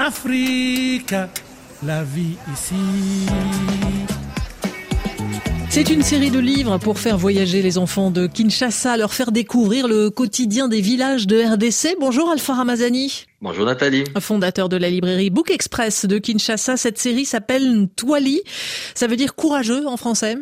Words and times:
Afrique, 0.00 1.14
la 1.82 2.02
vie 2.02 2.36
ici. 2.50 3.26
C'est 5.68 5.90
une 5.90 6.00
série 6.00 6.30
de 6.30 6.38
livres 6.38 6.78
pour 6.78 6.98
faire 6.98 7.18
voyager 7.18 7.60
les 7.60 7.76
enfants 7.76 8.10
de 8.10 8.26
Kinshasa, 8.26 8.96
leur 8.96 9.12
faire 9.12 9.30
découvrir 9.30 9.86
le 9.88 10.08
quotidien 10.08 10.68
des 10.68 10.80
villages 10.80 11.26
de 11.26 11.42
RDC. 11.42 11.98
Bonjour 12.00 12.30
Alpha 12.30 12.54
Ramazani. 12.54 13.26
Bonjour 13.42 13.66
Nathalie. 13.66 14.04
Fondateur 14.20 14.70
de 14.70 14.78
la 14.78 14.88
librairie 14.88 15.28
Book 15.28 15.50
Express 15.50 16.06
de 16.06 16.16
Kinshasa, 16.16 16.78
cette 16.78 16.98
série 16.98 17.26
s'appelle 17.26 17.86
Toili. 17.94 18.40
Ça 18.94 19.06
veut 19.06 19.16
dire 19.16 19.34
courageux 19.34 19.86
en 19.86 19.98
français 19.98 20.38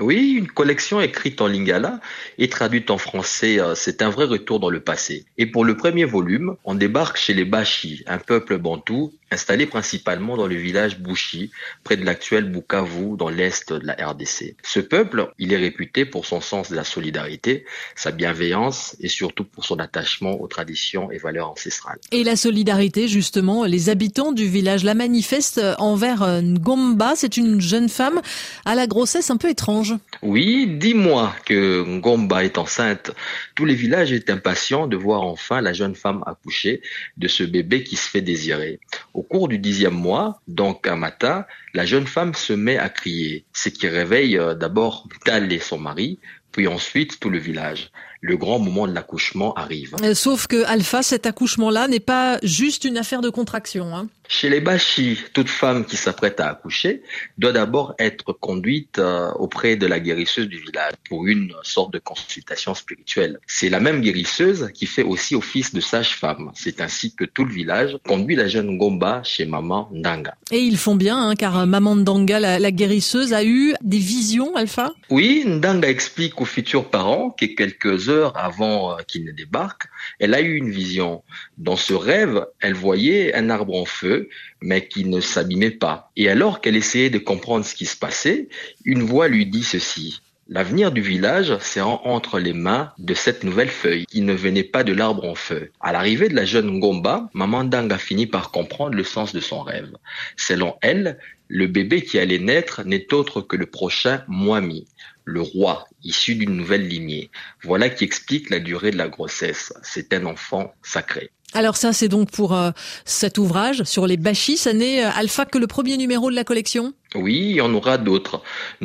oui, 0.00 0.32
une 0.32 0.48
collection 0.48 1.00
écrite 1.00 1.40
en 1.40 1.46
lingala 1.46 2.00
et 2.38 2.48
traduite 2.48 2.90
en 2.90 2.98
français, 2.98 3.60
euh, 3.60 3.74
c'est 3.74 4.02
un 4.02 4.10
vrai 4.10 4.24
retour 4.24 4.58
dans 4.58 4.70
le 4.70 4.80
passé. 4.80 5.24
Et 5.38 5.46
pour 5.46 5.64
le 5.64 5.76
premier 5.76 6.04
volume, 6.04 6.56
on 6.64 6.74
débarque 6.74 7.16
chez 7.16 7.34
les 7.34 7.44
Bashi, 7.44 8.02
un 8.06 8.18
peuple 8.18 8.58
bantou 8.58 9.12
installé 9.30 9.66
principalement 9.66 10.36
dans 10.36 10.46
le 10.46 10.56
village 10.56 10.98
Bouchi, 10.98 11.50
près 11.84 11.96
de 11.96 12.04
l'actuel 12.04 12.50
Bukavu, 12.50 13.16
dans 13.16 13.28
l'est 13.28 13.72
de 13.72 13.86
la 13.86 13.94
RDC. 13.94 14.56
Ce 14.62 14.80
peuple, 14.80 15.32
il 15.38 15.52
est 15.52 15.56
réputé 15.56 16.04
pour 16.04 16.26
son 16.26 16.40
sens 16.40 16.70
de 16.70 16.76
la 16.76 16.84
solidarité, 16.84 17.64
sa 17.94 18.10
bienveillance 18.10 18.96
et 19.00 19.08
surtout 19.08 19.44
pour 19.44 19.64
son 19.64 19.78
attachement 19.78 20.40
aux 20.40 20.48
traditions 20.48 21.10
et 21.10 21.18
valeurs 21.18 21.50
ancestrales. 21.50 21.98
Et 22.12 22.24
la 22.24 22.36
solidarité, 22.36 23.08
justement, 23.08 23.64
les 23.64 23.88
habitants 23.88 24.32
du 24.32 24.46
village 24.46 24.84
la 24.84 24.94
manifestent 24.94 25.60
envers 25.78 26.42
Ngomba. 26.42 27.14
C'est 27.16 27.36
une 27.36 27.60
jeune 27.60 27.88
femme 27.88 28.20
à 28.64 28.74
la 28.74 28.86
grossesse 28.86 29.30
un 29.30 29.36
peu 29.36 29.48
étrange. 29.48 29.94
Oui, 30.22 30.66
dis-moi 30.66 31.34
que 31.44 31.84
Ngomba 31.84 32.44
est 32.44 32.58
enceinte. 32.58 33.12
Tous 33.54 33.64
les 33.64 33.74
villages 33.74 34.12
étaient 34.12 34.32
impatients 34.32 34.86
de 34.86 34.96
voir 34.96 35.22
enfin 35.22 35.60
la 35.60 35.72
jeune 35.72 35.94
femme 35.94 36.22
accoucher 36.26 36.82
de 37.16 37.28
ce 37.28 37.42
bébé 37.42 37.84
qui 37.84 37.96
se 37.96 38.08
fait 38.08 38.20
désirer. 38.20 38.80
Au 39.20 39.22
cours 39.22 39.48
du 39.48 39.58
dixième 39.58 39.92
mois, 39.92 40.40
donc 40.48 40.86
un 40.86 40.96
matin, 40.96 41.44
la 41.74 41.84
jeune 41.84 42.06
femme 42.06 42.32
se 42.32 42.54
met 42.54 42.78
à 42.78 42.88
crier, 42.88 43.44
ce 43.52 43.68
qui 43.68 43.86
réveille 43.86 44.38
euh, 44.38 44.54
d'abord 44.54 45.06
Tal 45.26 45.52
et 45.52 45.58
son 45.58 45.78
mari, 45.78 46.18
puis 46.52 46.66
ensuite 46.66 47.20
tout 47.20 47.30
le 47.30 47.38
village 47.38 47.90
le 48.20 48.36
grand 48.36 48.58
moment 48.58 48.86
de 48.86 48.94
l'accouchement 48.94 49.54
arrive. 49.54 49.96
Euh, 50.02 50.14
sauf 50.14 50.46
que 50.46 50.64
Alpha, 50.66 51.02
cet 51.02 51.26
accouchement-là 51.26 51.88
n'est 51.88 52.00
pas 52.00 52.38
juste 52.42 52.84
une 52.84 52.98
affaire 52.98 53.22
de 53.22 53.30
contraction. 53.30 53.96
Hein. 53.96 54.08
Chez 54.28 54.48
les 54.48 54.60
Bashi, 54.60 55.18
toute 55.32 55.48
femme 55.48 55.84
qui 55.84 55.96
s'apprête 55.96 56.38
à 56.38 56.50
accoucher 56.50 57.02
doit 57.36 57.50
d'abord 57.50 57.94
être 57.98 58.32
conduite 58.32 58.98
euh, 58.98 59.32
auprès 59.32 59.74
de 59.74 59.86
la 59.86 59.98
guérisseuse 59.98 60.46
du 60.46 60.58
village 60.58 60.92
pour 61.08 61.26
une 61.26 61.52
sorte 61.64 61.92
de 61.92 61.98
consultation 61.98 62.74
spirituelle. 62.74 63.40
C'est 63.48 63.70
la 63.70 63.80
même 63.80 64.00
guérisseuse 64.00 64.70
qui 64.72 64.86
fait 64.86 65.02
aussi 65.02 65.34
office 65.34 65.74
de 65.74 65.80
sage-femme. 65.80 66.52
C'est 66.54 66.80
ainsi 66.80 67.12
que 67.14 67.24
tout 67.24 67.44
le 67.44 67.52
village 67.52 67.96
conduit 68.06 68.36
la 68.36 68.46
jeune 68.46 68.78
Gomba 68.78 69.22
chez 69.24 69.46
maman 69.46 69.90
Ndanga. 69.92 70.36
Et 70.52 70.60
ils 70.60 70.78
font 70.78 70.94
bien, 70.94 71.18
hein, 71.18 71.34
car 71.34 71.66
maman 71.66 71.96
Ndanga, 71.96 72.38
la, 72.38 72.58
la, 72.60 72.70
guérisseuse, 72.70 73.32
a 73.32 73.42
eu 73.42 73.74
des 73.82 73.98
visions, 73.98 74.54
Alpha? 74.54 74.92
Oui, 75.08 75.42
Ndanga 75.44 75.88
explique 75.88 76.39
aux 76.40 76.46
futurs 76.46 76.88
parents 76.88 77.30
que 77.30 77.44
quelques 77.44 78.08
avant 78.34 78.92
euh, 78.92 79.02
qu'il 79.06 79.24
ne 79.24 79.32
débarque, 79.32 79.88
elle 80.18 80.34
a 80.34 80.40
eu 80.40 80.56
une 80.56 80.70
vision. 80.70 81.22
Dans 81.58 81.76
ce 81.76 81.92
rêve, 81.92 82.46
elle 82.60 82.74
voyait 82.74 83.34
un 83.34 83.50
arbre 83.50 83.76
en 83.76 83.84
feu, 83.84 84.30
mais 84.62 84.88
qui 84.88 85.04
ne 85.04 85.20
s'abîmait 85.20 85.70
pas. 85.70 86.10
Et 86.16 86.30
alors 86.30 86.60
qu'elle 86.60 86.76
essayait 86.76 87.10
de 87.10 87.18
comprendre 87.18 87.64
ce 87.64 87.74
qui 87.74 87.86
se 87.86 87.96
passait, 87.96 88.48
une 88.84 89.02
voix 89.02 89.28
lui 89.28 89.46
dit 89.46 89.64
ceci. 89.64 90.22
L'avenir 90.52 90.90
du 90.90 91.00
village 91.00 91.56
s'est 91.58 91.80
entre 91.80 92.40
les 92.40 92.54
mains 92.54 92.92
de 92.98 93.14
cette 93.14 93.44
nouvelle 93.44 93.68
feuille 93.68 94.04
qui 94.06 94.20
ne 94.20 94.32
venait 94.32 94.64
pas 94.64 94.82
de 94.82 94.92
l'arbre 94.92 95.24
en 95.24 95.36
feu. 95.36 95.70
À 95.78 95.92
l'arrivée 95.92 96.28
de 96.28 96.34
la 96.34 96.44
jeune 96.44 96.72
Ngomba, 96.72 97.30
Maman 97.34 97.62
Dang 97.62 97.88
a 97.92 97.98
fini 97.98 98.26
par 98.26 98.50
comprendre 98.50 98.96
le 98.96 99.04
sens 99.04 99.32
de 99.32 99.38
son 99.38 99.62
rêve. 99.62 99.92
Selon 100.36 100.74
elle, 100.82 101.20
le 101.46 101.68
bébé 101.68 102.02
qui 102.02 102.18
allait 102.18 102.40
naître 102.40 102.82
n'est 102.82 103.14
autre 103.14 103.42
que 103.42 103.54
le 103.54 103.66
prochain 103.66 104.24
Mwami, 104.26 104.88
le 105.24 105.40
roi, 105.40 105.86
issu 106.02 106.34
d'une 106.34 106.56
nouvelle 106.56 106.88
lignée. 106.88 107.30
Voilà 107.62 107.88
qui 107.88 108.02
explique 108.02 108.50
la 108.50 108.58
durée 108.58 108.90
de 108.90 108.98
la 108.98 109.06
grossesse. 109.06 109.72
C'est 109.84 110.12
un 110.12 110.26
enfant 110.26 110.74
sacré. 110.82 111.30
Alors 111.52 111.76
ça, 111.76 111.92
c'est 111.92 112.08
donc 112.08 112.30
pour 112.30 112.54
euh, 112.54 112.70
cet 113.04 113.36
ouvrage 113.36 113.82
sur 113.82 114.06
les 114.06 114.16
bachis. 114.16 114.56
Ça 114.56 114.72
n'est 114.72 115.04
euh, 115.04 115.10
Alpha 115.10 115.44
que 115.44 115.58
le 115.58 115.66
premier 115.66 115.96
numéro 115.96 116.30
de 116.30 116.36
la 116.36 116.44
collection? 116.44 116.92
Oui, 117.16 117.38
il 117.40 117.56
y 117.56 117.60
en 117.60 117.74
aura 117.74 117.98
d'autres. 117.98 118.40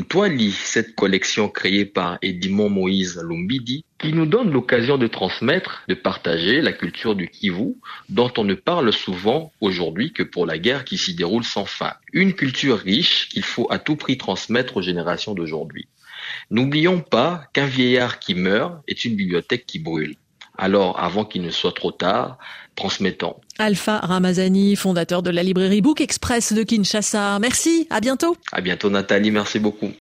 Toi, 0.09 0.29
lis 0.29 0.51
cette 0.51 0.95
collection 0.95 1.47
créée 1.47 1.85
par 1.85 2.17
Edimon 2.23 2.69
Moïse 2.69 3.21
Lumbidi, 3.23 3.85
qui 3.99 4.13
nous 4.13 4.25
donne 4.25 4.51
l'occasion 4.51 4.97
de 4.97 5.05
transmettre, 5.05 5.83
de 5.87 5.93
partager 5.93 6.61
la 6.61 6.73
culture 6.73 7.15
du 7.15 7.27
Kivu, 7.27 7.75
dont 8.09 8.31
on 8.37 8.43
ne 8.43 8.55
parle 8.55 8.91
souvent 8.91 9.51
aujourd'hui 9.61 10.11
que 10.11 10.23
pour 10.23 10.47
la 10.47 10.57
guerre 10.57 10.85
qui 10.85 10.97
s'y 10.97 11.13
déroule 11.13 11.43
sans 11.43 11.65
fin. 11.65 11.93
Une 12.13 12.33
culture 12.33 12.79
riche 12.79 13.29
qu'il 13.29 13.43
faut 13.43 13.67
à 13.69 13.77
tout 13.77 13.95
prix 13.95 14.17
transmettre 14.17 14.77
aux 14.77 14.81
générations 14.81 15.35
d'aujourd'hui. 15.35 15.87
N'oublions 16.49 17.01
pas 17.01 17.43
qu'un 17.53 17.67
vieillard 17.67 18.17
qui 18.17 18.33
meurt 18.33 18.81
est 18.87 19.05
une 19.05 19.15
bibliothèque 19.15 19.67
qui 19.67 19.77
brûle. 19.77 20.15
Alors, 20.57 20.99
avant 20.99 21.25
qu'il 21.25 21.41
ne 21.41 21.49
soit 21.49 21.73
trop 21.73 21.91
tard, 21.91 22.37
transmettons. 22.75 23.35
Alpha 23.57 23.99
Ramazani, 23.99 24.75
fondateur 24.75 25.23
de 25.23 25.29
la 25.29 25.43
librairie 25.43 25.81
Book 25.81 26.01
Express 26.01 26.53
de 26.53 26.63
Kinshasa. 26.63 27.39
Merci, 27.39 27.87
à 27.89 27.99
bientôt. 27.99 28.35
À 28.51 28.61
bientôt 28.61 28.89
Nathalie, 28.89 29.31
merci 29.31 29.59
beaucoup. 29.59 29.91